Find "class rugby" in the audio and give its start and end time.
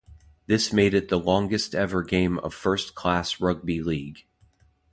2.95-3.83